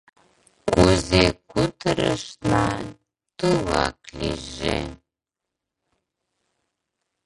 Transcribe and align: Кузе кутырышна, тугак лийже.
Кузе 0.71 1.23
кутырышна, 1.51 2.65
тугак 3.39 3.97
лийже. 4.17 4.79